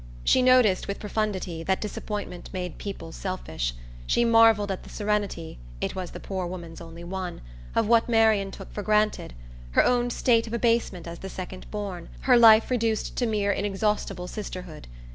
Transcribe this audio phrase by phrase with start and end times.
[0.23, 3.75] She noticed with profundity that disappointment made people selfish;
[4.07, 7.39] she marvelled at the serenity it was the poor woman's only one
[7.75, 9.35] of what Marian took for granted:
[9.73, 14.27] her own state of abasement as the second born, her life reduced to mere inexhaustible
[14.27, 14.87] sisterhood.